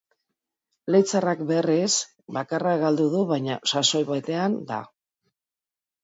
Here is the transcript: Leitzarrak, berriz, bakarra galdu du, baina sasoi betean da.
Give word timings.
Leitzarrak, 0.93 1.41
berriz, 1.49 1.89
bakarra 2.37 2.71
galdu 2.83 3.05
du, 3.11 3.21
baina 3.33 3.57
sasoi 3.73 4.01
betean 4.09 4.55
da. 4.71 4.79